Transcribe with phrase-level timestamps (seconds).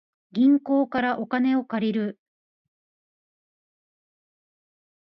[0.31, 2.19] 銀行からお金を借りる